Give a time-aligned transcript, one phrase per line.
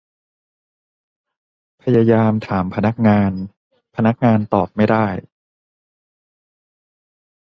[1.83, 3.31] พยายามถามพนักงาน
[3.95, 5.07] พนักงานตอบไม่ได้